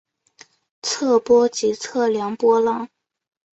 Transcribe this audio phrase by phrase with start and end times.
[0.81, 2.89] 测波即测量波浪。